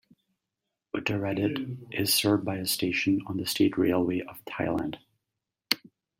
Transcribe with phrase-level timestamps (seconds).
[0.95, 4.97] Uttaradit is served by a station on the State Railway of Thailand.